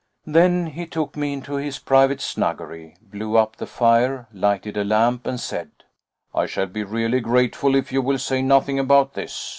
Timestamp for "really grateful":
6.83-7.75